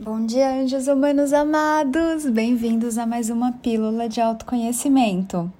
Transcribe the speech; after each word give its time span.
Bom 0.00 0.24
dia, 0.24 0.52
anjos 0.52 0.86
humanos 0.86 1.32
amados! 1.32 2.24
Bem-vindos 2.24 2.96
a 2.98 3.04
mais 3.04 3.30
uma 3.30 3.50
pílula 3.50 4.08
de 4.08 4.20
autoconhecimento. 4.20 5.52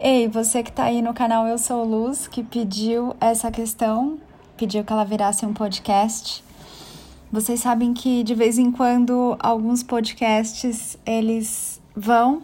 Ei, 0.00 0.26
você 0.26 0.64
que 0.64 0.70
está 0.70 0.82
aí 0.86 1.00
no 1.00 1.14
canal 1.14 1.46
Eu 1.46 1.56
Sou 1.56 1.84
Luz, 1.84 2.26
que 2.26 2.42
pediu 2.42 3.14
essa 3.20 3.52
questão, 3.52 4.18
pediu 4.56 4.82
que 4.82 4.92
ela 4.92 5.04
virasse 5.04 5.46
um 5.46 5.54
podcast. 5.54 6.42
Vocês 7.30 7.60
sabem 7.60 7.94
que 7.94 8.24
de 8.24 8.34
vez 8.34 8.58
em 8.58 8.72
quando 8.72 9.36
alguns 9.38 9.84
podcasts 9.84 10.98
eles 11.06 11.80
vão 11.94 12.42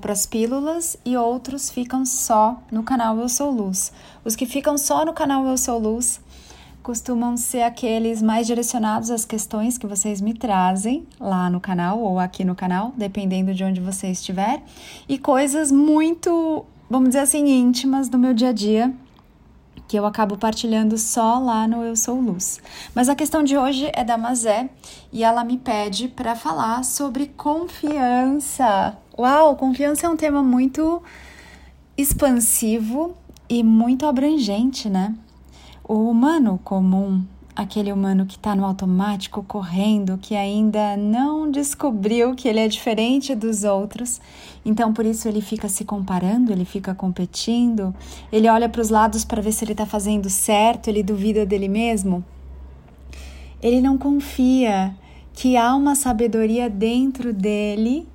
para 0.00 0.12
as 0.12 0.26
pílulas 0.26 0.96
e 1.04 1.16
outros 1.16 1.70
ficam 1.70 2.04
só 2.04 2.60
no 2.72 2.82
canal 2.82 3.16
Eu 3.18 3.28
Sou 3.28 3.52
Luz. 3.52 3.92
Os 4.24 4.34
que 4.34 4.46
ficam 4.46 4.76
só 4.76 5.04
no 5.04 5.12
canal 5.12 5.46
Eu 5.46 5.56
Sou 5.56 5.78
Luz 5.78 6.20
costumam 6.84 7.34
ser 7.34 7.62
aqueles 7.62 8.20
mais 8.20 8.46
direcionados 8.46 9.10
às 9.10 9.24
questões 9.24 9.78
que 9.78 9.86
vocês 9.86 10.20
me 10.20 10.34
trazem 10.34 11.06
lá 11.18 11.48
no 11.48 11.58
canal 11.58 11.98
ou 11.98 12.18
aqui 12.18 12.44
no 12.44 12.54
canal, 12.54 12.92
dependendo 12.94 13.54
de 13.54 13.64
onde 13.64 13.80
você 13.80 14.08
estiver, 14.08 14.62
e 15.08 15.18
coisas 15.18 15.72
muito, 15.72 16.62
vamos 16.88 17.08
dizer 17.08 17.20
assim, 17.20 17.48
íntimas 17.48 18.10
do 18.10 18.18
meu 18.18 18.34
dia 18.34 18.50
a 18.50 18.52
dia 18.52 18.94
que 19.88 19.98
eu 19.98 20.04
acabo 20.04 20.36
partilhando 20.36 20.98
só 20.98 21.38
lá 21.38 21.66
no 21.66 21.82
Eu 21.82 21.96
Sou 21.96 22.20
Luz. 22.20 22.60
Mas 22.94 23.08
a 23.08 23.14
questão 23.14 23.42
de 23.42 23.56
hoje 23.56 23.90
é 23.94 24.04
da 24.04 24.18
Mazé 24.18 24.68
e 25.10 25.24
ela 25.24 25.42
me 25.42 25.56
pede 25.56 26.08
para 26.08 26.36
falar 26.36 26.84
sobre 26.84 27.28
confiança. 27.28 28.96
Uau, 29.18 29.56
confiança 29.56 30.06
é 30.06 30.10
um 30.10 30.16
tema 30.16 30.42
muito 30.42 31.02
expansivo 31.96 33.14
e 33.48 33.62
muito 33.62 34.06
abrangente, 34.06 34.90
né? 34.90 35.14
O 35.86 36.08
humano 36.08 36.58
comum, 36.64 37.22
aquele 37.54 37.92
humano 37.92 38.24
que 38.24 38.36
está 38.36 38.56
no 38.56 38.64
automático 38.64 39.42
correndo, 39.42 40.16
que 40.16 40.34
ainda 40.34 40.96
não 40.96 41.50
descobriu 41.50 42.34
que 42.34 42.48
ele 42.48 42.58
é 42.58 42.66
diferente 42.66 43.34
dos 43.34 43.64
outros, 43.64 44.18
então 44.64 44.94
por 44.94 45.04
isso 45.04 45.28
ele 45.28 45.42
fica 45.42 45.68
se 45.68 45.84
comparando, 45.84 46.50
ele 46.50 46.64
fica 46.64 46.94
competindo, 46.94 47.94
ele 48.32 48.48
olha 48.48 48.66
para 48.66 48.80
os 48.80 48.88
lados 48.88 49.26
para 49.26 49.42
ver 49.42 49.52
se 49.52 49.62
ele 49.62 49.72
está 49.72 49.84
fazendo 49.84 50.30
certo, 50.30 50.88
ele 50.88 51.02
duvida 51.02 51.44
dele 51.44 51.68
mesmo. 51.68 52.24
Ele 53.60 53.82
não 53.82 53.98
confia 53.98 54.96
que 55.34 55.54
há 55.54 55.74
uma 55.74 55.94
sabedoria 55.94 56.70
dentro 56.70 57.30
dele 57.30 58.08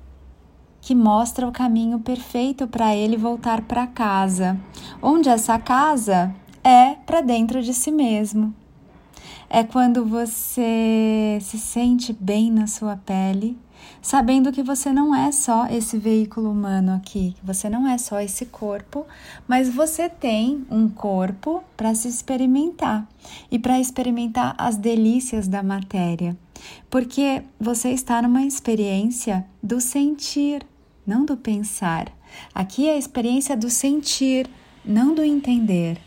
que 0.80 0.92
mostra 0.92 1.46
o 1.46 1.52
caminho 1.52 2.00
perfeito 2.00 2.66
para 2.66 2.96
ele 2.96 3.16
voltar 3.16 3.60
para 3.60 3.86
casa. 3.86 4.58
Onde 5.00 5.28
essa 5.28 5.56
casa 5.56 6.34
é 6.62 6.94
para 7.06 7.20
dentro 7.20 7.62
de 7.62 7.72
si 7.72 7.90
mesmo. 7.90 8.54
É 9.48 9.64
quando 9.64 10.04
você 10.04 11.38
se 11.40 11.58
sente 11.58 12.12
bem 12.12 12.52
na 12.52 12.66
sua 12.66 12.96
pele, 12.96 13.58
sabendo 14.00 14.52
que 14.52 14.62
você 14.62 14.92
não 14.92 15.14
é 15.14 15.32
só 15.32 15.66
esse 15.66 15.98
veículo 15.98 16.50
humano 16.50 16.92
aqui, 16.92 17.34
que 17.38 17.44
você 17.44 17.68
não 17.68 17.86
é 17.86 17.98
só 17.98 18.20
esse 18.20 18.46
corpo, 18.46 19.06
mas 19.48 19.68
você 19.68 20.08
tem 20.08 20.64
um 20.70 20.88
corpo 20.88 21.64
para 21.76 21.94
se 21.94 22.08
experimentar 22.08 23.08
e 23.50 23.58
para 23.58 23.80
experimentar 23.80 24.54
as 24.56 24.76
delícias 24.76 25.48
da 25.48 25.62
matéria. 25.62 26.36
Porque 26.88 27.42
você 27.58 27.90
está 27.90 28.22
numa 28.22 28.44
experiência 28.44 29.44
do 29.62 29.80
sentir, 29.80 30.64
não 31.06 31.24
do 31.24 31.36
pensar. 31.36 32.06
Aqui 32.54 32.88
é 32.88 32.94
a 32.94 32.98
experiência 32.98 33.56
do 33.56 33.68
sentir, 33.68 34.48
não 34.84 35.14
do 35.14 35.24
entender. 35.24 35.98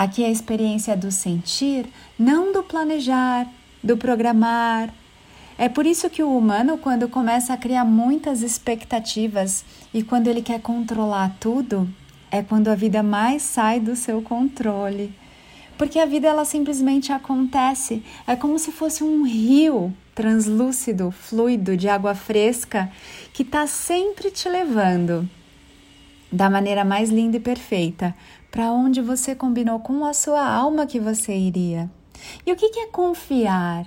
Aqui 0.00 0.24
é 0.24 0.28
a 0.28 0.30
experiência 0.30 0.96
do 0.96 1.10
sentir, 1.10 1.84
não 2.18 2.54
do 2.54 2.62
planejar, 2.62 3.46
do 3.84 3.98
programar. 3.98 4.88
É 5.58 5.68
por 5.68 5.84
isso 5.84 6.08
que 6.08 6.22
o 6.22 6.38
humano, 6.38 6.78
quando 6.78 7.06
começa 7.06 7.52
a 7.52 7.56
criar 7.58 7.84
muitas 7.84 8.40
expectativas 8.40 9.62
e 9.92 10.02
quando 10.02 10.28
ele 10.28 10.40
quer 10.40 10.58
controlar 10.62 11.36
tudo, 11.38 11.86
é 12.30 12.42
quando 12.42 12.68
a 12.68 12.74
vida 12.74 13.02
mais 13.02 13.42
sai 13.42 13.78
do 13.78 13.94
seu 13.94 14.22
controle. 14.22 15.12
Porque 15.76 15.98
a 15.98 16.06
vida 16.06 16.28
ela 16.28 16.46
simplesmente 16.46 17.12
acontece, 17.12 18.02
é 18.26 18.34
como 18.34 18.58
se 18.58 18.72
fosse 18.72 19.04
um 19.04 19.22
rio 19.22 19.94
translúcido, 20.14 21.10
fluido, 21.10 21.76
de 21.76 21.90
água 21.90 22.14
fresca, 22.14 22.90
que 23.34 23.42
está 23.42 23.66
sempre 23.66 24.30
te 24.30 24.48
levando 24.48 25.28
da 26.32 26.48
maneira 26.48 26.84
mais 26.84 27.10
linda 27.10 27.36
e 27.36 27.40
perfeita, 27.40 28.14
para 28.50 28.72
onde 28.72 29.00
você 29.00 29.34
combinou 29.34 29.80
com 29.80 30.04
a 30.04 30.12
sua 30.12 30.46
alma 30.46 30.86
que 30.86 30.98
você 30.98 31.36
iria. 31.36 31.90
E 32.44 32.52
o 32.52 32.56
que 32.56 32.66
é 32.80 32.86
confiar? 32.86 33.86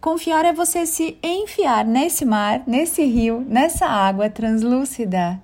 Confiar 0.00 0.44
é 0.44 0.52
você 0.52 0.86
se 0.86 1.18
enfiar 1.22 1.84
nesse 1.84 2.24
mar, 2.24 2.62
nesse 2.66 3.04
rio, 3.04 3.44
nessa 3.46 3.86
água 3.86 4.30
translúcida 4.30 5.40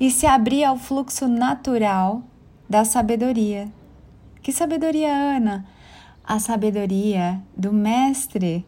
e 0.00 0.10
se 0.10 0.26
abrir 0.26 0.64
ao 0.64 0.76
fluxo 0.76 1.28
natural 1.28 2.22
da 2.68 2.84
sabedoria. 2.84 3.70
Que 4.42 4.52
sabedoria, 4.52 5.12
Ana? 5.12 5.66
A 6.24 6.38
sabedoria 6.38 7.40
do 7.56 7.72
Mestre 7.72 8.64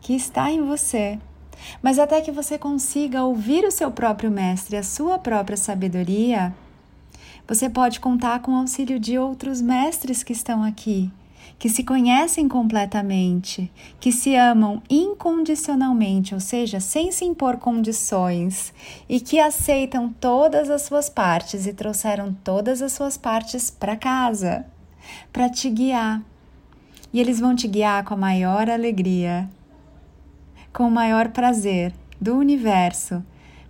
que 0.00 0.14
está 0.14 0.50
em 0.50 0.62
você 0.62 1.18
mas 1.82 1.98
até 1.98 2.20
que 2.20 2.30
você 2.30 2.58
consiga 2.58 3.22
ouvir 3.24 3.64
o 3.64 3.70
seu 3.70 3.90
próprio 3.90 4.30
mestre, 4.30 4.76
a 4.76 4.82
sua 4.82 5.18
própria 5.18 5.56
sabedoria, 5.56 6.54
você 7.48 7.70
pode 7.70 7.98
contar 7.98 8.40
com 8.40 8.52
o 8.52 8.56
auxílio 8.56 9.00
de 9.00 9.18
outros 9.18 9.62
mestres 9.62 10.22
que 10.22 10.34
estão 10.34 10.62
aqui, 10.62 11.10
que 11.58 11.70
se 11.70 11.82
conhecem 11.82 12.46
completamente, 12.46 13.72
que 13.98 14.12
se 14.12 14.36
amam 14.36 14.82
incondicionalmente, 14.88 16.34
ou 16.34 16.40
seja, 16.40 16.78
sem 16.78 17.10
se 17.10 17.24
impor 17.24 17.56
condições, 17.56 18.74
e 19.08 19.18
que 19.18 19.40
aceitam 19.40 20.10
todas 20.20 20.68
as 20.68 20.82
suas 20.82 21.08
partes 21.08 21.66
e 21.66 21.72
trouxeram 21.72 22.36
todas 22.44 22.82
as 22.82 22.92
suas 22.92 23.16
partes 23.16 23.70
para 23.70 23.96
casa, 23.96 24.66
para 25.32 25.48
te 25.48 25.70
guiar. 25.70 26.22
E 27.10 27.18
eles 27.18 27.40
vão 27.40 27.56
te 27.56 27.66
guiar 27.66 28.04
com 28.04 28.12
a 28.12 28.18
maior 28.18 28.68
alegria, 28.68 29.48
com 30.70 30.86
o 30.86 30.90
maior 30.90 31.28
prazer 31.30 31.94
do 32.20 32.36
universo, 32.36 33.24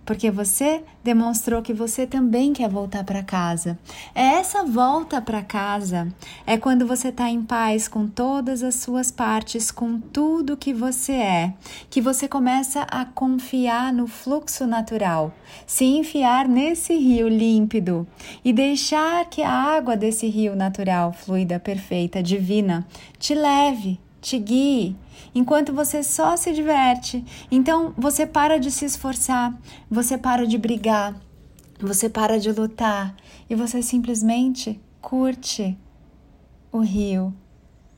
porque 0.09 0.31
você 0.31 0.81
demonstrou 1.03 1.61
que 1.61 1.71
você 1.71 2.07
também 2.07 2.51
quer 2.51 2.67
voltar 2.67 3.03
para 3.03 3.21
casa. 3.21 3.77
É 4.15 4.23
essa 4.39 4.63
volta 4.63 5.21
para 5.21 5.43
casa 5.43 6.11
é 6.47 6.57
quando 6.57 6.87
você 6.87 7.09
está 7.09 7.29
em 7.29 7.43
paz 7.43 7.87
com 7.87 8.07
todas 8.07 8.63
as 8.63 8.73
suas 8.73 9.11
partes, 9.11 9.69
com 9.69 9.99
tudo 9.99 10.57
que 10.57 10.73
você 10.73 11.11
é, 11.11 11.53
que 11.91 12.01
você 12.01 12.27
começa 12.27 12.87
a 12.89 13.05
confiar 13.05 13.93
no 13.93 14.07
fluxo 14.07 14.65
natural, 14.65 15.31
se 15.67 15.85
enfiar 15.85 16.47
nesse 16.47 16.97
rio 16.97 17.29
límpido 17.29 18.07
e 18.43 18.51
deixar 18.51 19.29
que 19.29 19.43
a 19.43 19.51
água 19.51 19.95
desse 19.95 20.25
rio 20.25 20.55
natural, 20.55 21.13
fluida, 21.13 21.59
perfeita, 21.59 22.23
divina, 22.23 22.83
te 23.19 23.35
leve 23.35 23.99
te 24.21 24.37
guie, 24.37 24.95
enquanto 25.33 25.73
você 25.73 26.03
só 26.03 26.35
se 26.35 26.53
diverte. 26.53 27.23
Então 27.51 27.93
você 27.97 28.25
para 28.25 28.59
de 28.59 28.71
se 28.71 28.85
esforçar, 28.85 29.53
você 29.89 30.17
para 30.17 30.45
de 30.45 30.57
brigar, 30.57 31.15
você 31.79 32.09
para 32.09 32.39
de 32.39 32.51
lutar 32.51 33.15
e 33.49 33.55
você 33.55 33.81
simplesmente 33.81 34.79
curte 35.01 35.77
o 36.71 36.79
rio. 36.79 37.33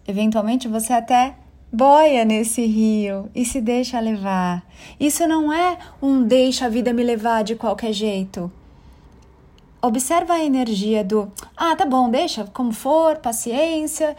Eventualmente 0.07 0.67
você 0.67 0.93
até 0.93 1.35
boia 1.71 2.25
nesse 2.25 2.65
rio 2.65 3.29
e 3.33 3.45
se 3.45 3.61
deixa 3.61 3.99
levar. 3.99 4.63
Isso 4.99 5.27
não 5.27 5.51
é 5.53 5.77
um 6.01 6.23
deixa 6.23 6.65
a 6.65 6.69
vida 6.69 6.91
me 6.91 7.03
levar 7.03 7.43
de 7.43 7.55
qualquer 7.55 7.93
jeito. 7.93 8.51
Observa 9.81 10.33
a 10.33 10.43
energia 10.43 11.03
do 11.03 11.31
ah, 11.57 11.75
tá 11.75 11.85
bom, 11.85 12.09
deixa 12.09 12.45
como 12.45 12.71
for, 12.71 13.17
paciência. 13.17 14.15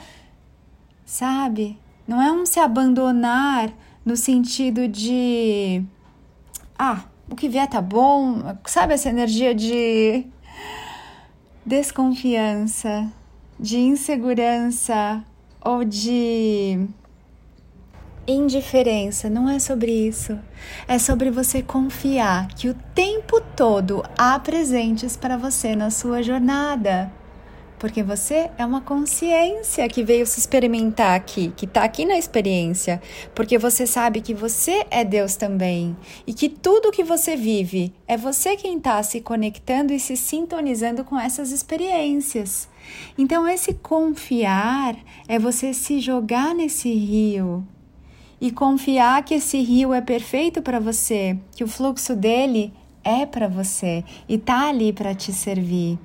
Sabe? 1.04 1.78
Não 2.06 2.20
é 2.20 2.30
um 2.32 2.44
se 2.44 2.58
abandonar 2.58 3.70
no 4.04 4.16
sentido 4.16 4.88
de 4.88 5.84
ah, 6.78 7.04
o 7.30 7.36
que 7.36 7.48
vier 7.48 7.68
tá 7.68 7.80
bom, 7.80 8.56
sabe 8.66 8.94
essa 8.94 9.08
energia 9.08 9.54
de 9.54 10.26
desconfiança, 11.64 13.10
de 13.58 13.78
insegurança 13.78 15.24
ou 15.64 15.84
de 15.84 16.88
indiferença. 18.26 19.30
Não 19.30 19.48
é 19.48 19.58
sobre 19.58 19.92
isso. 19.92 20.38
É 20.88 20.98
sobre 20.98 21.30
você 21.30 21.62
confiar 21.62 22.48
que 22.48 22.68
o 22.68 22.74
tempo 22.94 23.40
todo 23.56 24.04
há 24.18 24.38
presentes 24.38 25.16
para 25.16 25.36
você 25.36 25.76
na 25.76 25.90
sua 25.90 26.22
jornada 26.22 27.12
porque 27.82 28.00
você 28.00 28.48
é 28.56 28.64
uma 28.64 28.80
consciência 28.80 29.88
que 29.88 30.04
veio 30.04 30.24
se 30.24 30.38
experimentar 30.38 31.16
aqui, 31.16 31.52
que 31.56 31.64
está 31.64 31.82
aqui 31.82 32.04
na 32.04 32.16
experiência, 32.16 33.02
porque 33.34 33.58
você 33.58 33.88
sabe 33.88 34.20
que 34.20 34.32
você 34.32 34.86
é 34.88 35.04
Deus 35.04 35.34
também 35.34 35.96
e 36.24 36.32
que 36.32 36.48
tudo 36.48 36.92
que 36.92 37.02
você 37.02 37.34
vive 37.34 37.92
é 38.06 38.16
você 38.16 38.54
quem 38.54 38.76
está 38.76 39.02
se 39.02 39.20
conectando 39.20 39.92
e 39.92 39.98
se 39.98 40.16
sintonizando 40.16 41.04
com 41.04 41.18
essas 41.18 41.50
experiências. 41.50 42.68
Então, 43.18 43.48
esse 43.48 43.74
confiar 43.74 44.96
é 45.26 45.36
você 45.36 45.74
se 45.74 45.98
jogar 45.98 46.54
nesse 46.54 46.94
rio 46.94 47.66
e 48.40 48.52
confiar 48.52 49.24
que 49.24 49.34
esse 49.34 49.60
rio 49.60 49.92
é 49.92 50.00
perfeito 50.00 50.62
para 50.62 50.78
você, 50.78 51.36
que 51.50 51.64
o 51.64 51.68
fluxo 51.68 52.14
dele 52.14 52.72
é 53.02 53.26
para 53.26 53.48
você 53.48 54.04
e 54.28 54.38
tá 54.38 54.68
ali 54.68 54.92
para 54.92 55.16
te 55.16 55.32
servir. 55.32 55.98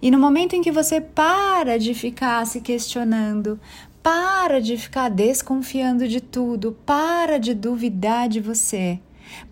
E 0.00 0.10
no 0.10 0.18
momento 0.18 0.54
em 0.54 0.62
que 0.62 0.72
você 0.72 1.00
para 1.00 1.78
de 1.78 1.94
ficar 1.94 2.46
se 2.46 2.60
questionando, 2.60 3.58
para 4.02 4.60
de 4.60 4.76
ficar 4.76 5.08
desconfiando 5.08 6.08
de 6.08 6.20
tudo, 6.20 6.76
para 6.86 7.38
de 7.38 7.54
duvidar 7.54 8.28
de 8.28 8.40
você, 8.40 8.98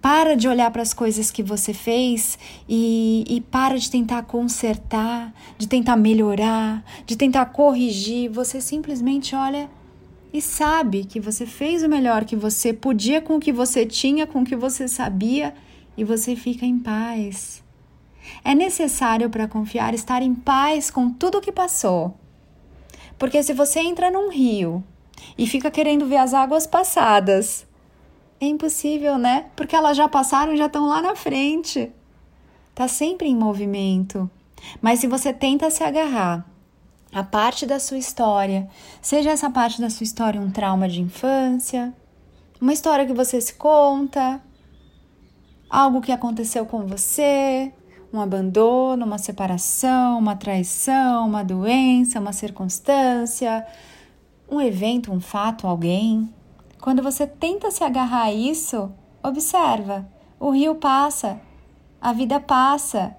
para 0.01 0.35
de 0.35 0.49
olhar 0.49 0.71
para 0.71 0.83
as 0.83 0.95
coisas 0.95 1.31
que 1.31 1.43
você 1.43 1.75
fez 1.75 2.39
e, 2.69 3.25
e 3.29 3.41
para 3.41 3.79
de 3.79 3.91
tentar 3.91 4.23
consertar, 4.23 5.33
de 5.57 5.69
tentar 5.69 5.97
melhorar, 5.97 6.85
de 7.07 7.17
tentar 7.17 7.47
corrigir. 7.47 8.31
Você 8.31 8.61
simplesmente 8.61 9.35
olha 9.35 9.69
e 10.33 10.41
sabe 10.41 11.05
que 11.05 11.21
você 11.21 11.47
fez 11.47 11.83
o 11.83 11.89
melhor 11.89 12.25
que 12.25 12.37
você 12.37 12.73
podia 12.73 13.21
com 13.21 13.37
o 13.37 13.41
que 13.41 13.53
você 13.53 13.87
tinha, 13.87 14.27
com 14.27 14.43
o 14.43 14.45
que 14.45 14.57
você 14.57 14.89
sabia 14.89 15.55
e 15.97 16.05
você 16.05 16.37
fica 16.37 16.65
em 16.65 16.79
paz. 16.79 17.63
É 18.45 18.55
necessário 18.55 19.29
para 19.31 19.49
confiar 19.49 19.95
estar 19.95 20.23
em 20.23 20.35
paz 20.35 20.91
com 20.91 21.11
tudo 21.11 21.39
o 21.39 21.41
que 21.41 21.53
passou. 21.53 22.15
Porque 23.19 23.43
se 23.43 23.53
você 23.53 23.81
entra 23.81 24.11
num 24.11 24.31
rio 24.31 24.83
e 25.37 25.47
fica 25.47 25.71
querendo 25.71 26.07
ver 26.07 26.19
as 26.19 26.33
águas 26.33 26.67
passadas, 26.67 27.67
é 28.41 28.47
impossível, 28.47 29.19
né? 29.19 29.47
Porque 29.57 29.75
elas 29.75 29.97
já 29.97 30.09
passaram 30.09 30.53
e 30.53 30.57
já 30.57 30.67
estão 30.67 30.87
lá 30.87 31.03
na 31.03 31.17
frente. 31.17 31.91
Tá 32.75 32.87
sempre 32.87 33.29
em 33.29 33.35
movimento. 33.35 34.31
Mas 34.81 35.01
se 35.01 35.07
você 35.07 35.33
tenta 35.33 35.71
se 35.71 35.83
agarrar 35.83 36.47
a 37.13 37.25
parte 37.25 37.67
da 37.67 37.81
sua 37.81 37.99
história, 37.99 38.69
seja 39.03 39.31
essa 39.31 39.51
parte 39.51 39.81
da 39.81 39.91
sua 39.91 40.05
história 40.05 40.41
um 40.41 40.51
trauma 40.51 40.89
de 40.89 41.01
infância, 41.01 41.93
uma 42.61 42.73
história 42.73 43.07
que 43.07 43.13
você 43.13 43.41
se 43.41 43.55
conta, 43.55 44.41
algo 45.69 46.01
que 46.01 46.13
aconteceu 46.13 46.67
com 46.67 46.87
você, 46.87 47.73
um 48.12 48.20
abandono, 48.20 49.05
uma 49.05 49.19
separação, 49.19 50.19
uma 50.19 50.34
traição, 50.34 51.26
uma 51.26 51.44
doença, 51.44 52.19
uma 52.19 52.32
circunstância, 52.32 53.66
um 54.50 54.60
evento, 54.60 55.12
um 55.12 55.20
fato, 55.20 55.66
alguém. 55.66 56.32
Quando 56.81 57.02
você 57.02 57.26
tenta 57.26 57.70
se 57.70 57.84
agarrar 57.84 58.25
a 58.25 58.32
isso, 58.32 58.90
observa, 59.22 60.08
o 60.40 60.50
rio 60.50 60.75
passa, 60.75 61.40
a 62.00 62.12
vida 62.12 62.40
passa, 62.40 63.16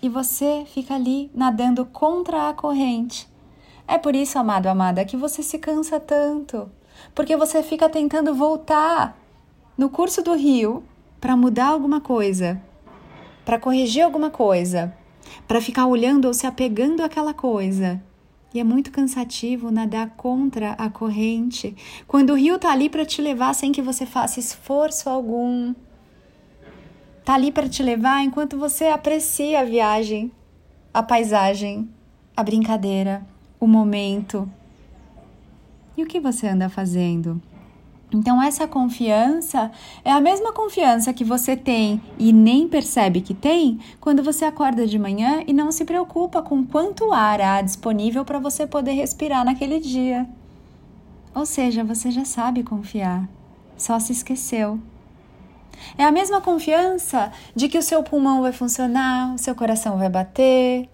e 0.00 0.08
você 0.08 0.64
fica 0.72 0.94
ali 0.94 1.30
nadando 1.34 1.84
contra 1.84 2.48
a 2.48 2.54
corrente. 2.54 3.28
É 3.86 3.98
por 3.98 4.14
isso, 4.14 4.38
amado, 4.38 4.68
amada, 4.68 5.04
que 5.04 5.16
você 5.16 5.42
se 5.42 5.58
cansa 5.58 5.98
tanto, 5.98 6.70
porque 7.14 7.36
você 7.36 7.62
fica 7.62 7.88
tentando 7.88 8.34
voltar 8.34 9.18
no 9.76 9.90
curso 9.90 10.22
do 10.22 10.34
rio 10.34 10.84
para 11.20 11.36
mudar 11.36 11.68
alguma 11.68 12.00
coisa, 12.00 12.62
para 13.48 13.58
corrigir 13.58 14.02
alguma 14.02 14.28
coisa, 14.28 14.94
para 15.46 15.58
ficar 15.58 15.86
olhando 15.86 16.26
ou 16.26 16.34
se 16.34 16.46
apegando 16.46 17.02
àquela 17.02 17.32
coisa. 17.32 17.98
E 18.52 18.60
é 18.60 18.62
muito 18.62 18.90
cansativo 18.90 19.70
nadar 19.70 20.10
contra 20.18 20.72
a 20.72 20.90
corrente, 20.90 21.74
quando 22.06 22.34
o 22.34 22.36
rio 22.36 22.56
está 22.56 22.70
ali 22.70 22.90
para 22.90 23.06
te 23.06 23.22
levar 23.22 23.54
sem 23.54 23.72
que 23.72 23.80
você 23.80 24.04
faça 24.04 24.38
esforço 24.38 25.08
algum 25.08 25.74
tá 27.24 27.32
ali 27.32 27.50
para 27.50 27.66
te 27.66 27.82
levar 27.82 28.22
enquanto 28.22 28.58
você 28.58 28.88
aprecia 28.88 29.60
a 29.60 29.64
viagem, 29.64 30.30
a 30.92 31.02
paisagem, 31.02 31.88
a 32.36 32.42
brincadeira, 32.42 33.26
o 33.58 33.66
momento. 33.66 34.46
E 35.96 36.02
o 36.02 36.06
que 36.06 36.20
você 36.20 36.48
anda 36.48 36.68
fazendo? 36.68 37.40
Então, 38.12 38.42
essa 38.42 38.66
confiança 38.66 39.70
é 40.02 40.10
a 40.10 40.20
mesma 40.20 40.52
confiança 40.52 41.12
que 41.12 41.24
você 41.24 41.54
tem 41.56 42.00
e 42.18 42.32
nem 42.32 42.66
percebe 42.66 43.20
que 43.20 43.34
tem 43.34 43.78
quando 44.00 44.22
você 44.22 44.46
acorda 44.46 44.86
de 44.86 44.98
manhã 44.98 45.42
e 45.46 45.52
não 45.52 45.70
se 45.70 45.84
preocupa 45.84 46.40
com 46.40 46.64
quanto 46.64 47.12
ar 47.12 47.40
há 47.40 47.60
disponível 47.60 48.24
para 48.24 48.38
você 48.38 48.66
poder 48.66 48.92
respirar 48.92 49.44
naquele 49.44 49.78
dia. 49.78 50.26
Ou 51.34 51.44
seja, 51.44 51.84
você 51.84 52.10
já 52.10 52.24
sabe 52.24 52.62
confiar, 52.62 53.28
só 53.76 53.98
se 53.98 54.12
esqueceu. 54.12 54.80
É 55.96 56.04
a 56.04 56.10
mesma 56.10 56.40
confiança 56.40 57.30
de 57.54 57.68
que 57.68 57.78
o 57.78 57.82
seu 57.82 58.02
pulmão 58.02 58.42
vai 58.42 58.52
funcionar, 58.52 59.34
o 59.34 59.38
seu 59.38 59.54
coração 59.54 59.98
vai 59.98 60.08
bater. 60.08 60.88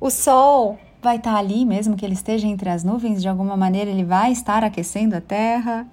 O 0.00 0.10
sol 0.10 0.78
vai 1.02 1.16
estar 1.16 1.36
ali, 1.36 1.66
mesmo 1.66 1.96
que 1.96 2.04
ele 2.04 2.14
esteja 2.14 2.46
entre 2.46 2.70
as 2.70 2.84
nuvens, 2.84 3.20
de 3.20 3.28
alguma 3.28 3.56
maneira 3.56 3.90
ele 3.90 4.04
vai 4.04 4.30
estar 4.30 4.62
aquecendo 4.62 5.16
a 5.16 5.20
terra. 5.20 5.86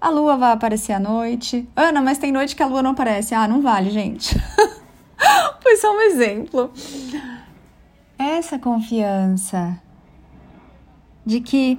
A 0.00 0.08
lua 0.08 0.36
vai 0.36 0.52
aparecer 0.52 0.92
à 0.92 1.00
noite. 1.00 1.68
Ana, 1.76 2.00
mas 2.00 2.18
tem 2.18 2.32
noite 2.32 2.56
que 2.56 2.62
a 2.62 2.66
lua 2.66 2.82
não 2.82 2.92
aparece. 2.92 3.34
Ah, 3.34 3.46
não 3.46 3.60
vale, 3.60 3.90
gente. 3.90 4.34
Foi 5.60 5.76
só 5.76 5.94
um 5.94 6.00
exemplo. 6.00 6.70
Essa 8.18 8.58
confiança 8.58 9.80
de 11.24 11.40
que 11.40 11.78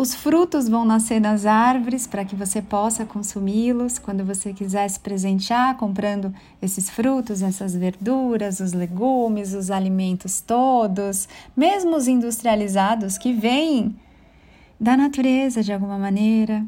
os 0.00 0.14
frutos 0.14 0.66
vão 0.66 0.82
nascer 0.82 1.20
nas 1.20 1.44
árvores 1.44 2.06
para 2.06 2.24
que 2.24 2.34
você 2.34 2.62
possa 2.62 3.04
consumi-los 3.04 3.98
quando 3.98 4.24
você 4.24 4.50
quiser 4.50 4.88
se 4.88 4.98
presentear 4.98 5.76
comprando 5.76 6.34
esses 6.62 6.88
frutos, 6.88 7.42
essas 7.42 7.74
verduras, 7.74 8.60
os 8.60 8.72
legumes, 8.72 9.52
os 9.52 9.70
alimentos 9.70 10.40
todos, 10.40 11.28
mesmo 11.54 11.94
os 11.94 12.08
industrializados 12.08 13.18
que 13.18 13.34
vêm 13.34 13.94
da 14.80 14.96
natureza 14.96 15.62
de 15.62 15.70
alguma 15.70 15.98
maneira. 15.98 16.64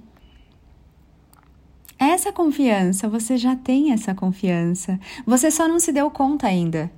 Essa 1.98 2.30
confiança, 2.32 3.08
você 3.08 3.38
já 3.38 3.56
tem 3.56 3.92
essa 3.92 4.14
confiança. 4.14 5.00
Você 5.26 5.50
só 5.50 5.66
não 5.66 5.80
se 5.80 5.90
deu 5.90 6.10
conta 6.10 6.48
ainda. 6.48 6.90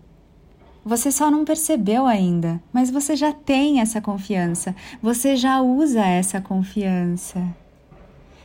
Você 0.85 1.11
só 1.11 1.31
não 1.31 1.47
percebeu 1.47 2.07
ainda, 2.07 2.61
mas 2.71 2.91
você 2.91 3.17
já 3.17 3.33
tem 3.33 3.81
essa 3.81 4.03
confiança, 4.03 4.77
você 5.01 5.35
já 5.35 5.63
usa 5.63 6.05
essa 6.05 6.43
confiança. 6.43 7.43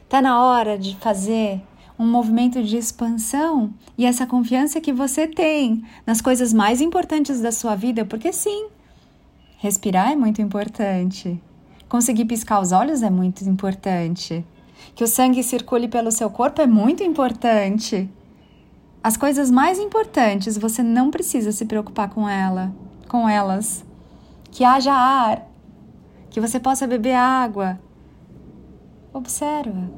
Tá 0.07 0.21
na 0.21 0.41
hora 0.41 0.77
de 0.77 0.95
fazer 0.95 1.61
um 1.99 2.07
movimento 2.07 2.63
de 2.63 2.77
expansão 2.77 3.73
e 3.97 4.05
essa 4.05 4.25
confiança 4.25 4.79
que 4.79 4.93
você 4.93 5.27
tem 5.27 5.83
nas 6.07 6.21
coisas 6.21 6.53
mais 6.53 6.79
importantes 6.79 7.41
da 7.41 7.51
sua 7.51 7.75
vida, 7.75 8.05
porque 8.05 8.31
sim, 8.31 8.67
respirar 9.57 10.13
é 10.13 10.15
muito 10.15 10.41
importante. 10.41 11.41
Conseguir 11.89 12.23
piscar 12.23 12.61
os 12.61 12.71
olhos 12.71 13.03
é 13.03 13.09
muito 13.09 13.43
importante. 13.43 14.45
Que 14.95 15.03
o 15.03 15.07
sangue 15.07 15.43
circule 15.43 15.89
pelo 15.89 16.09
seu 16.09 16.29
corpo 16.29 16.61
é 16.61 16.67
muito 16.67 17.03
importante. 17.03 18.09
As 19.01 19.15
coisas 19.15 19.49
mais 19.49 19.79
importantes 19.79 20.57
você 20.57 20.83
não 20.83 21.09
precisa 21.09 21.53
se 21.53 21.65
preocupar 21.65 22.09
com 22.09 22.27
ela, 22.27 22.73
com 23.07 23.29
elas. 23.29 23.85
Que 24.51 24.65
haja 24.65 24.93
ar, 24.93 25.47
que 26.29 26.41
você 26.41 26.59
possa 26.59 26.85
beber 26.85 27.15
água. 27.15 27.79
Observa. 29.13 29.89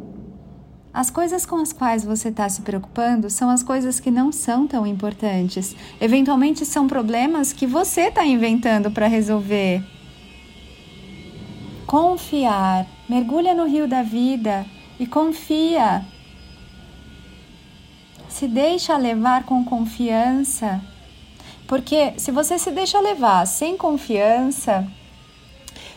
As 0.94 1.10
coisas 1.10 1.46
com 1.46 1.56
as 1.56 1.74
quais 1.74 2.04
você 2.04 2.30
está 2.30 2.48
se 2.48 2.62
preocupando 2.62 3.30
são 3.30 3.50
as 3.50 3.64
coisas 3.64 4.00
que 4.00 4.12
não 4.12 4.32
são 4.32 4.68
tão 4.68 4.86
importantes. 4.86 5.76
Eventualmente 6.00 6.66
são 6.66 6.88
problemas 6.88 7.54
que 7.54 7.66
você 7.66 8.02
está 8.02 8.26
inventando 8.26 8.92
para 8.92 9.08
resolver. 9.08 9.84
Confiar. 11.88 12.86
Mergulha 13.10 13.54
no 13.56 13.66
rio 13.66 13.88
da 13.88 14.04
vida 14.04 14.66
e 15.00 15.08
confia 15.08 16.06
se 18.42 18.48
deixa 18.48 18.98
levar 18.98 19.46
com 19.46 19.64
confiança. 19.64 20.82
Porque 21.68 22.16
se 22.18 22.32
você 22.32 22.58
se 22.58 22.72
deixa 22.72 23.00
levar 23.00 23.46
sem 23.46 23.78
confiança, 23.78 24.88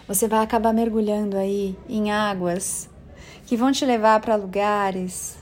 você 0.07 0.29
vai 0.29 0.41
acabar 0.45 0.75
mergulhando 0.75 1.39
aí 1.39 1.75
em 1.89 2.13
águas 2.13 2.91
que 3.47 3.57
vão 3.57 3.73
te 3.73 3.87
levar 3.87 4.21
para 4.21 4.37
lugares 4.37 5.39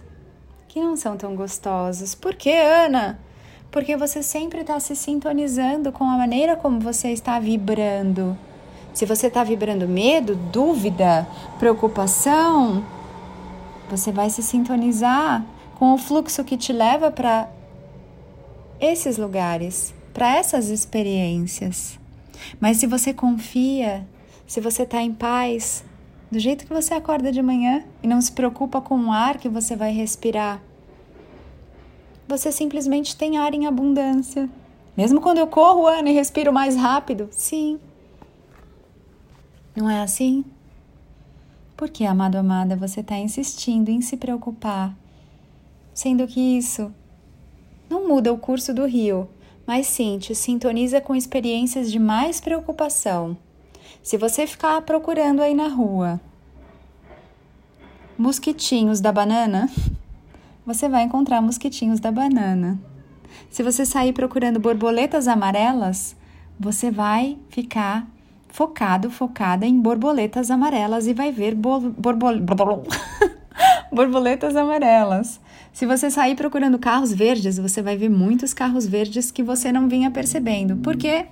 que 0.68 0.78
não 0.78 0.96
são 0.96 1.16
tão 1.16 1.34
gostosos. 1.34 2.14
Por 2.14 2.36
que, 2.36 2.52
Ana? 2.52 3.18
Porque 3.72 3.96
você 3.96 4.22
sempre 4.22 4.60
está 4.60 4.78
se 4.78 4.94
sintonizando 4.94 5.90
com 5.90 6.04
a 6.04 6.16
maneira 6.16 6.54
como 6.54 6.78
você 6.78 7.08
está 7.08 7.40
vibrando. 7.40 8.38
Se 8.94 9.04
você 9.04 9.26
está 9.26 9.42
vibrando 9.42 9.88
medo, 9.88 10.36
dúvida, 10.36 11.26
preocupação, 11.58 12.84
você 13.90 14.12
vai 14.12 14.30
se 14.30 14.40
sintonizar 14.40 15.44
com 15.82 15.94
o 15.94 15.98
fluxo 15.98 16.44
que 16.44 16.56
te 16.56 16.72
leva 16.72 17.10
para 17.10 17.50
esses 18.78 19.18
lugares, 19.18 19.92
para 20.14 20.36
essas 20.36 20.68
experiências. 20.68 21.98
Mas 22.60 22.76
se 22.76 22.86
você 22.86 23.12
confia, 23.12 24.06
se 24.46 24.60
você 24.60 24.84
está 24.84 25.02
em 25.02 25.12
paz, 25.12 25.84
do 26.30 26.38
jeito 26.38 26.64
que 26.66 26.72
você 26.72 26.94
acorda 26.94 27.32
de 27.32 27.42
manhã 27.42 27.82
e 28.00 28.06
não 28.06 28.20
se 28.20 28.30
preocupa 28.30 28.80
com 28.80 28.96
o 28.96 29.10
ar 29.10 29.38
que 29.38 29.48
você 29.48 29.74
vai 29.74 29.90
respirar, 29.90 30.62
você 32.28 32.52
simplesmente 32.52 33.16
tem 33.16 33.36
ar 33.36 33.52
em 33.52 33.66
abundância. 33.66 34.48
Mesmo 34.96 35.20
quando 35.20 35.38
eu 35.38 35.48
corro, 35.48 35.88
Ana, 35.88 36.10
e 36.10 36.14
respiro 36.14 36.52
mais 36.52 36.76
rápido? 36.76 37.28
Sim. 37.32 37.80
Não 39.74 39.90
é 39.90 40.00
assim? 40.00 40.44
Porque, 41.76 42.04
amado 42.04 42.36
amada, 42.36 42.76
você 42.76 43.00
está 43.00 43.18
insistindo 43.18 43.88
em 43.88 44.00
se 44.00 44.16
preocupar, 44.16 44.96
sendo 45.94 46.26
que 46.26 46.40
isso 46.40 46.92
não 47.88 48.08
muda 48.08 48.32
o 48.32 48.38
curso 48.38 48.72
do 48.72 48.86
rio, 48.86 49.28
mas 49.66 49.86
sim 49.86 50.18
te 50.18 50.34
sintoniza 50.34 51.00
com 51.00 51.14
experiências 51.14 51.90
de 51.90 51.98
mais 51.98 52.40
preocupação. 52.40 53.36
Se 54.02 54.16
você 54.16 54.46
ficar 54.46 54.80
procurando 54.82 55.40
aí 55.40 55.54
na 55.54 55.68
rua 55.68 56.20
mosquitinhos 58.18 59.00
da 59.00 59.12
banana, 59.12 59.68
você 60.66 60.88
vai 60.88 61.02
encontrar 61.02 61.42
mosquitinhos 61.42 62.00
da 62.00 62.10
banana. 62.10 62.78
Se 63.50 63.62
você 63.62 63.84
sair 63.84 64.12
procurando 64.12 64.60
borboletas 64.60 65.28
amarelas, 65.28 66.16
você 66.58 66.90
vai 66.90 67.38
ficar 67.48 68.06
focado, 68.48 69.10
focada 69.10 69.66
em 69.66 69.80
borboletas 69.80 70.50
amarelas 70.50 71.06
e 71.06 71.14
vai 71.14 71.32
ver 71.32 71.56
borboletas 73.92 74.56
amarelas. 74.56 75.40
Se 75.72 75.86
você 75.86 76.10
sair 76.10 76.36
procurando 76.36 76.78
carros 76.78 77.12
verdes, 77.12 77.56
você 77.58 77.80
vai 77.80 77.96
ver 77.96 78.10
muitos 78.10 78.52
carros 78.52 78.86
verdes 78.86 79.30
que 79.30 79.42
você 79.42 79.72
não 79.72 79.88
vinha 79.88 80.10
percebendo. 80.10 80.76
Por 80.76 80.96
quê? 80.96 81.26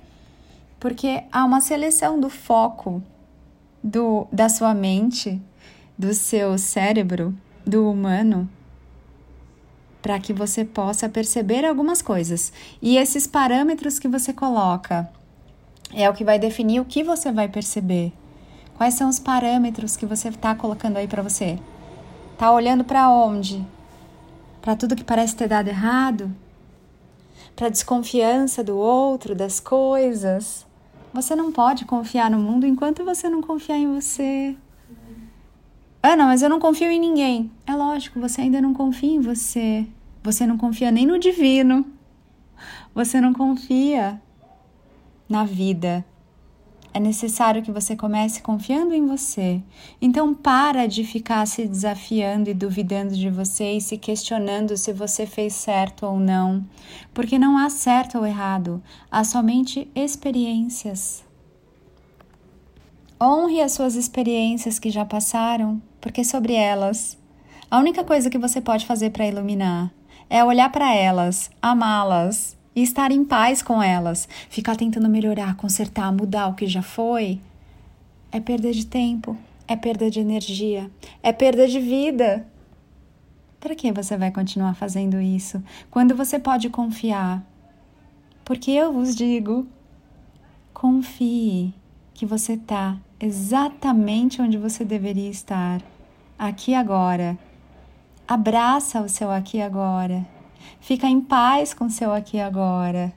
Porque 0.79 1.23
há 1.31 1.45
uma 1.45 1.61
seleção 1.61 2.19
do 2.19 2.29
foco 2.29 3.03
do, 3.83 4.27
da 4.31 4.49
sua 4.49 4.73
mente, 4.73 5.39
do 5.95 6.13
seu 6.13 6.57
cérebro, 6.57 7.35
do 7.65 7.89
humano, 7.89 8.49
para 10.01 10.19
que 10.19 10.33
você 10.33 10.65
possa 10.65 11.07
perceber 11.07 11.63
algumas 11.63 12.01
coisas. 12.01 12.51
E 12.81 12.97
esses 12.97 13.27
parâmetros 13.27 13.99
que 13.99 14.07
você 14.07 14.33
coloca 14.33 15.07
é 15.93 16.09
o 16.09 16.13
que 16.13 16.23
vai 16.23 16.39
definir 16.39 16.79
o 16.79 16.85
que 16.85 17.03
você 17.03 17.31
vai 17.31 17.47
perceber. 17.47 18.11
Quais 18.75 18.95
são 18.95 19.07
os 19.07 19.19
parâmetros 19.19 19.95
que 19.95 20.07
você 20.07 20.29
está 20.29 20.55
colocando 20.55 20.97
aí 20.97 21.07
para 21.07 21.21
você? 21.21 21.59
Tá 22.39 22.51
olhando 22.51 22.83
para 22.83 23.07
onde? 23.11 23.63
Para 24.61 24.75
tudo 24.75 24.95
que 24.95 25.03
parece 25.03 25.35
ter 25.35 25.47
dado 25.47 25.67
errado? 25.67 26.31
Para 27.55 27.69
desconfiança 27.69 28.63
do 28.63 28.77
outro, 28.77 29.33
das 29.33 29.59
coisas? 29.59 30.65
Você 31.13 31.35
não 31.35 31.51
pode 31.51 31.85
confiar 31.85 32.29
no 32.29 32.37
mundo 32.37 32.65
enquanto 32.65 33.03
você 33.03 33.27
não 33.27 33.41
confiar 33.41 33.77
em 33.77 33.93
você. 33.93 34.55
Não, 36.03 36.27
mas 36.27 36.41
eu 36.41 36.49
não 36.49 36.59
confio 36.59 36.91
em 36.91 36.99
ninguém. 36.99 37.51
É 37.65 37.73
lógico, 37.75 38.19
você 38.19 38.41
ainda 38.41 38.61
não 38.61 38.73
confia 38.73 39.11
em 39.11 39.19
você. 39.19 39.87
Você 40.23 40.45
não 40.45 40.57
confia 40.57 40.91
nem 40.91 41.05
no 41.05 41.17
divino. 41.17 41.85
Você 42.93 43.19
não 43.19 43.33
confia 43.33 44.21
na 45.27 45.43
vida. 45.43 46.05
É 46.93 46.99
necessário 46.99 47.63
que 47.63 47.71
você 47.71 47.95
comece 47.95 48.41
confiando 48.41 48.93
em 48.93 49.05
você. 49.05 49.61
Então, 50.01 50.33
para 50.33 50.87
de 50.87 51.05
ficar 51.05 51.47
se 51.47 51.65
desafiando 51.65 52.49
e 52.49 52.53
duvidando 52.53 53.15
de 53.15 53.29
você 53.29 53.73
e 53.73 53.81
se 53.81 53.97
questionando 53.97 54.75
se 54.75 54.91
você 54.91 55.25
fez 55.25 55.53
certo 55.53 56.05
ou 56.05 56.19
não, 56.19 56.65
porque 57.13 57.39
não 57.39 57.57
há 57.57 57.69
certo 57.69 58.17
ou 58.17 58.25
errado, 58.25 58.83
há 59.09 59.23
somente 59.23 59.89
experiências. 59.95 61.23
Honre 63.21 63.61
as 63.61 63.71
suas 63.71 63.95
experiências 63.95 64.77
que 64.77 64.89
já 64.89 65.05
passaram, 65.05 65.81
porque 66.01 66.25
sobre 66.25 66.53
elas, 66.53 67.17
a 67.69 67.79
única 67.79 68.03
coisa 68.03 68.29
que 68.29 68.37
você 68.37 68.59
pode 68.59 68.85
fazer 68.85 69.11
para 69.11 69.27
iluminar 69.27 69.93
é 70.29 70.43
olhar 70.43 70.69
para 70.71 70.93
elas, 70.93 71.49
amá-las 71.61 72.59
e 72.75 72.81
estar 72.81 73.11
em 73.11 73.23
paz 73.23 73.61
com 73.61 73.81
elas. 73.81 74.27
Ficar 74.49 74.75
tentando 74.75 75.09
melhorar, 75.09 75.55
consertar, 75.55 76.11
mudar 76.11 76.47
o 76.47 76.55
que 76.55 76.67
já 76.67 76.81
foi 76.81 77.39
é 78.31 78.39
perda 78.39 78.71
de 78.71 78.85
tempo, 78.85 79.37
é 79.67 79.75
perda 79.75 80.09
de 80.09 80.19
energia, 80.19 80.89
é 81.21 81.33
perda 81.33 81.67
de 81.67 81.79
vida. 81.79 82.47
Para 83.59 83.75
que 83.75 83.91
você 83.91 84.17
vai 84.17 84.31
continuar 84.31 84.73
fazendo 84.73 85.19
isso 85.19 85.61
quando 85.89 86.15
você 86.15 86.39
pode 86.39 86.69
confiar? 86.69 87.45
Porque 88.43 88.71
eu 88.71 88.91
vos 88.91 89.15
digo, 89.15 89.67
confie 90.73 91.73
que 92.13 92.25
você 92.25 92.53
está 92.53 92.97
exatamente 93.19 94.41
onde 94.41 94.57
você 94.57 94.83
deveria 94.83 95.29
estar, 95.29 95.81
aqui 96.39 96.73
agora. 96.73 97.37
Abraça 98.27 99.01
o 99.01 99.09
seu 99.09 99.29
aqui 99.29 99.61
agora 99.61 100.25
Fica 100.79 101.07
em 101.07 101.21
paz 101.21 101.73
com 101.73 101.89
seu 101.89 102.11
aqui 102.11 102.39
agora. 102.39 103.13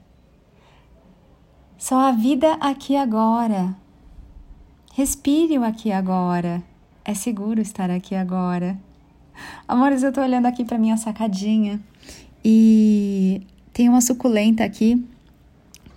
Só 1.77 1.99
a 1.99 2.11
vida 2.11 2.53
aqui 2.53 2.95
agora. 2.95 3.75
Respire 4.93 5.57
o 5.57 5.63
aqui 5.63 5.91
agora. 5.91 6.63
É 7.03 7.13
seguro 7.13 7.61
estar 7.61 7.91
aqui 7.91 8.15
agora. 8.15 8.79
Amores, 9.67 10.03
eu 10.03 10.11
tô 10.11 10.21
olhando 10.21 10.45
aqui 10.45 10.63
para 10.63 10.77
minha 10.77 10.97
sacadinha 10.97 11.79
e 12.43 13.41
tem 13.73 13.89
uma 13.89 14.01
suculenta 14.01 14.63
aqui 14.63 15.05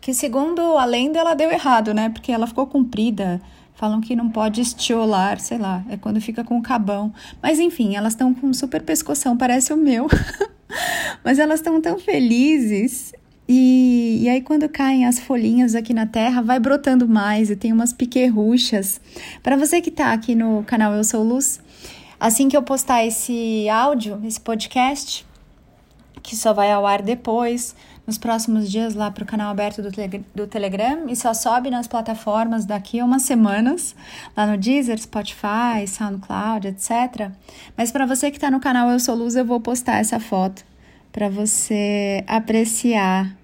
que, 0.01 0.13
segundo 0.15 0.61
a 0.79 0.85
lenda, 0.85 1.19
ela 1.19 1.35
deu 1.35 1.51
errado, 1.51 1.93
né? 1.95 2.09
Porque 2.09 2.33
ela 2.33 2.47
ficou 2.47 2.67
comprida. 2.67 3.41
Falam 3.75 4.01
que 4.01 4.17
não 4.17 4.29
pode 4.29 4.61
estiolar, 4.61 5.39
sei 5.39 5.59
lá, 5.59 5.85
é 5.89 5.97
quando 5.97 6.21
fica 6.21 6.43
com 6.43 6.59
o 6.59 6.63
cabão. 6.63 7.13
Mas 7.41 7.61
enfim, 7.61 7.95
elas 7.95 8.15
estão 8.15 8.35
com 8.35 8.53
super 8.53 8.83
pescoção, 8.83 9.37
parece 9.37 9.73
o 9.73 9.77
meu. 9.77 10.09
Mas 11.25 11.39
elas 11.39 11.61
estão 11.61 11.81
tão 11.81 11.99
felizes. 11.99 13.13
E, 13.49 14.21
e 14.23 14.29
aí, 14.29 14.43
quando 14.43 14.69
caem 14.69 15.07
as 15.07 15.19
folhinhas 15.19 15.75
aqui 15.75 15.95
na 15.95 16.07
terra, 16.07 16.43
vai 16.43 16.61
brotando 16.61 17.09
mais 17.09 17.49
e 17.49 17.57
tem 17.57 17.73
umas 17.73 17.95
piquerruchas. 17.95 19.01
Para 19.43 19.57
você 19.57 19.81
que 19.81 19.89
está 19.89 20.13
aqui 20.13 20.35
no 20.35 20.63
canal 20.65 20.93
Eu 20.93 21.03
Sou 21.03 21.23
Luz, 21.23 21.59
assim 22.21 22.49
que 22.49 22.57
eu 22.57 22.63
postar 22.63 23.07
esse 23.07 23.67
áudio, 23.71 24.21
esse 24.23 24.39
podcast, 24.39 25.27
que 26.23 26.37
só 26.37 26.53
vai 26.53 26.71
ao 26.71 26.87
ar 26.87 27.01
depois, 27.01 27.75
nos 28.07 28.19
próximos 28.19 28.71
dias, 28.71 28.95
lá 28.95 29.11
para 29.11 29.25
o 29.25 29.27
canal 29.27 29.51
aberto 29.51 29.81
do, 29.81 29.91
do 30.35 30.47
Telegram, 30.47 31.09
e 31.09 31.17
só 31.17 31.33
sobe 31.33 31.71
nas 31.71 31.87
plataformas 31.87 32.67
daqui 32.67 33.01
a 33.01 33.05
umas 33.05 33.23
semanas, 33.23 33.97
lá 34.37 34.47
no 34.47 34.59
Deezer, 34.59 35.01
Spotify, 35.01 35.87
SoundCloud, 35.87 36.69
etc. 36.69 37.31
Mas 37.75 37.91
para 37.91 38.05
você 38.05 38.31
que 38.31 38.37
está 38.37 38.51
no 38.51 38.61
canal 38.61 38.91
Eu 38.91 39.01
Sou 39.01 39.15
Luz, 39.15 39.37
eu 39.37 39.45
vou 39.45 39.59
postar 39.59 40.01
essa 40.01 40.21
foto 40.21 40.68
para 41.19 41.29
você 41.29 42.23
apreciar 42.29 43.37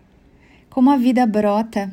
como 0.71 0.93
a 0.93 0.97
vida 0.97 1.27
brota, 1.27 1.91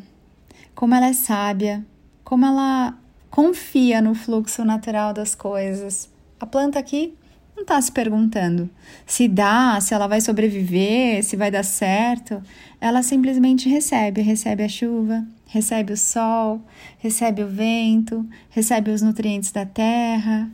como 0.75 0.93
ela 0.93 1.07
é 1.07 1.13
sábia, 1.13 1.83
como 2.23 2.45
ela 2.45 2.95
confia 3.31 3.99
no 3.99 4.13
fluxo 4.13 4.63
natural 4.63 5.11
das 5.11 5.33
coisas. 5.33 6.07
A 6.39 6.45
planta 6.45 6.77
aqui 6.77 7.15
não 7.55 7.63
está 7.63 7.81
se 7.81 7.91
perguntando 7.91 8.69
se 9.07 9.27
dá, 9.27 9.81
se 9.81 9.95
ela 9.95 10.05
vai 10.05 10.21
sobreviver, 10.21 11.23
se 11.23 11.35
vai 11.35 11.49
dar 11.49 11.65
certo. 11.65 12.43
Ela 12.79 13.01
simplesmente 13.01 13.67
recebe, 13.67 14.21
recebe 14.21 14.61
a 14.61 14.69
chuva, 14.69 15.25
recebe 15.47 15.93
o 15.93 15.97
sol, 15.97 16.61
recebe 16.99 17.41
o 17.41 17.47
vento, 17.47 18.23
recebe 18.51 18.91
os 18.91 19.01
nutrientes 19.01 19.51
da 19.51 19.65
terra, 19.65 20.47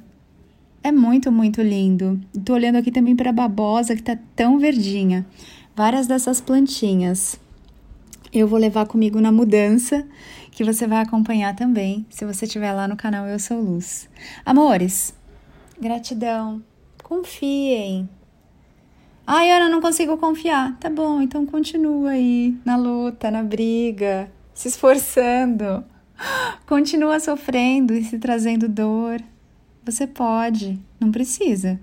é 0.88 0.92
muito, 0.92 1.32
muito 1.32 1.62
lindo. 1.62 2.20
Tô 2.46 2.54
olhando 2.54 2.78
aqui 2.78 2.92
também 2.92 3.16
para 3.16 3.30
a 3.30 3.34
babosa 3.34 3.96
que 3.96 4.02
tá 4.02 4.18
tão 4.36 4.58
verdinha. 4.58 5.26
Várias 5.76 6.08
dessas 6.08 6.40
plantinhas. 6.40 7.40
Eu 8.32 8.48
vou 8.48 8.58
levar 8.58 8.86
comigo 8.88 9.20
na 9.20 9.32
mudança, 9.32 10.08
que 10.52 10.64
você 10.64 10.88
vai 10.88 11.02
acompanhar 11.02 11.56
também, 11.56 12.06
se 12.10 12.26
você 12.26 12.46
estiver 12.46 12.74
lá 12.74 12.88
no 12.88 12.96
canal 12.96 13.26
Eu 13.28 13.40
Sou 13.40 13.60
Luz. 13.60 14.10
Amores, 14.46 15.14
gratidão. 15.80 16.62
Confiem. 17.04 18.10
Ai, 19.26 19.52
Ana, 19.52 19.70
não 19.70 19.82
consigo 19.82 20.18
confiar. 20.18 20.78
Tá 20.80 20.90
bom, 20.90 21.22
então 21.22 21.46
continua 21.46 22.12
aí 22.12 22.56
na 22.64 22.78
luta, 22.78 23.30
na 23.30 23.44
briga, 23.44 24.32
se 24.54 24.70
esforçando. 24.70 25.84
Continua 26.66 27.20
sofrendo 27.20 27.94
e 27.94 28.04
se 28.04 28.18
trazendo 28.18 28.68
dor. 28.68 29.22
Você 29.88 30.06
pode, 30.06 30.78
não 31.00 31.14
precisa. 31.14 31.80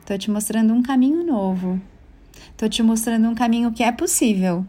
Estou 0.00 0.18
te 0.18 0.28
mostrando 0.28 0.74
um 0.74 0.82
caminho 0.82 1.24
novo. 1.24 1.80
Estou 2.50 2.68
te 2.68 2.82
mostrando 2.82 3.28
um 3.28 3.36
caminho 3.36 3.70
que 3.70 3.84
é 3.84 3.92
possível. 3.92 4.66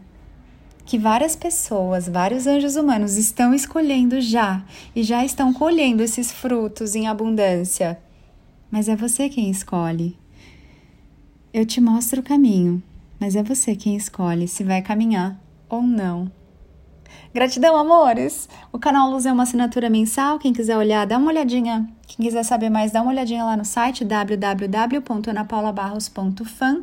Que 0.86 0.96
várias 0.96 1.34
pessoas, 1.34 2.08
vários 2.08 2.46
anjos 2.46 2.76
humanos 2.76 3.16
estão 3.16 3.52
escolhendo 3.52 4.20
já 4.20 4.64
e 4.94 5.02
já 5.02 5.24
estão 5.24 5.52
colhendo 5.52 6.04
esses 6.04 6.30
frutos 6.30 6.94
em 6.94 7.08
abundância. 7.08 7.98
Mas 8.70 8.88
é 8.88 8.94
você 8.94 9.28
quem 9.28 9.50
escolhe. 9.50 10.16
Eu 11.52 11.66
te 11.66 11.80
mostro 11.80 12.20
o 12.20 12.24
caminho, 12.24 12.80
mas 13.18 13.34
é 13.34 13.42
você 13.42 13.74
quem 13.74 13.96
escolhe 13.96 14.46
se 14.46 14.62
vai 14.62 14.80
caminhar 14.80 15.36
ou 15.68 15.82
não. 15.82 16.30
Gratidão, 17.34 17.76
amores! 17.76 18.48
O 18.70 18.78
canal 18.78 19.10
Luz 19.10 19.24
é 19.24 19.32
uma 19.32 19.44
assinatura 19.44 19.88
mensal. 19.88 20.38
Quem 20.38 20.52
quiser 20.52 20.76
olhar, 20.76 21.06
dá 21.06 21.16
uma 21.16 21.30
olhadinha. 21.30 21.88
Quem 22.06 22.26
quiser 22.26 22.42
saber 22.42 22.68
mais, 22.68 22.92
dá 22.92 23.00
uma 23.00 23.10
olhadinha 23.10 23.42
lá 23.44 23.56
no 23.56 23.64
site 23.64 24.04
www.anapaulabarros.fan. 24.04 26.82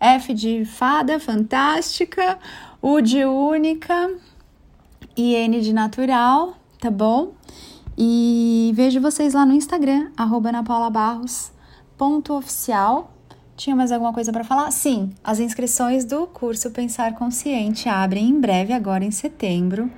F 0.00 0.32
de 0.32 0.64
fada, 0.64 1.20
fantástica. 1.20 2.38
U 2.80 3.00
de 3.00 3.26
única. 3.26 4.10
E 5.16 5.34
N 5.34 5.60
de 5.60 5.72
natural, 5.72 6.54
tá 6.80 6.88
bom? 6.90 7.32
E 7.98 8.70
vejo 8.74 9.00
vocês 9.00 9.34
lá 9.34 9.44
no 9.44 9.52
Instagram, 9.52 10.12
anapaulabarros.oficial. 10.16 13.10
Tinha 13.60 13.76
mais 13.76 13.92
alguma 13.92 14.10
coisa 14.10 14.32
para 14.32 14.42
falar? 14.42 14.70
Sim, 14.70 15.10
as 15.22 15.38
inscrições 15.38 16.02
do 16.02 16.26
curso 16.26 16.70
Pensar 16.70 17.14
Consciente 17.14 17.90
abrem 17.90 18.26
em 18.26 18.40
breve, 18.40 18.72
agora 18.72 19.04
em 19.04 19.10
setembro. 19.10 19.90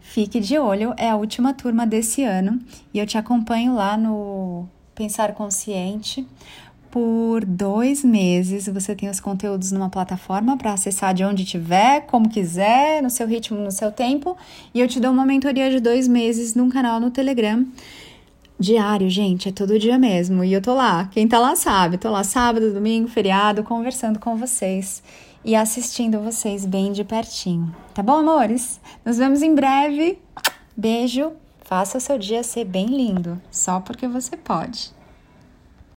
Fique 0.00 0.38
de 0.38 0.56
olho, 0.56 0.94
é 0.96 1.10
a 1.10 1.16
última 1.16 1.52
turma 1.52 1.84
desse 1.84 2.22
ano 2.22 2.60
e 2.94 3.00
eu 3.00 3.04
te 3.04 3.18
acompanho 3.18 3.74
lá 3.74 3.96
no 3.96 4.68
Pensar 4.94 5.34
Consciente 5.34 6.24
por 6.92 7.44
dois 7.44 8.04
meses. 8.04 8.68
Você 8.68 8.94
tem 8.94 9.08
os 9.08 9.18
conteúdos 9.18 9.72
numa 9.72 9.90
plataforma 9.90 10.56
para 10.56 10.72
acessar 10.72 11.12
de 11.12 11.24
onde 11.24 11.44
tiver, 11.44 12.02
como 12.02 12.28
quiser, 12.28 13.02
no 13.02 13.10
seu 13.10 13.26
ritmo, 13.26 13.58
no 13.58 13.72
seu 13.72 13.90
tempo. 13.90 14.36
E 14.72 14.78
eu 14.78 14.86
te 14.86 15.00
dou 15.00 15.10
uma 15.10 15.26
mentoria 15.26 15.68
de 15.72 15.80
dois 15.80 16.06
meses 16.06 16.54
num 16.54 16.70
canal 16.70 17.00
no 17.00 17.10
Telegram. 17.10 17.66
Diário, 18.62 19.10
gente, 19.10 19.48
é 19.48 19.52
todo 19.52 19.76
dia 19.76 19.98
mesmo. 19.98 20.44
E 20.44 20.52
eu 20.52 20.62
tô 20.62 20.72
lá. 20.72 21.08
Quem 21.10 21.26
tá 21.26 21.36
lá 21.40 21.56
sabe. 21.56 21.98
Tô 21.98 22.08
lá 22.08 22.22
sábado, 22.22 22.72
domingo, 22.72 23.08
feriado, 23.08 23.64
conversando 23.64 24.20
com 24.20 24.36
vocês 24.36 25.02
e 25.44 25.56
assistindo 25.56 26.20
vocês 26.20 26.64
bem 26.64 26.92
de 26.92 27.02
pertinho. 27.02 27.74
Tá 27.92 28.04
bom, 28.04 28.18
amores? 28.18 28.80
Nos 29.04 29.18
vemos 29.18 29.42
em 29.42 29.52
breve. 29.52 30.16
Beijo. 30.76 31.32
Faça 31.64 31.98
o 31.98 32.00
seu 32.00 32.16
dia 32.16 32.44
ser 32.44 32.64
bem 32.64 32.86
lindo, 32.86 33.42
só 33.50 33.80
porque 33.80 34.06
você 34.06 34.36
pode. 34.36 34.92